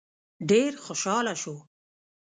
[0.49, 1.55] ډېر خوشحاله شو.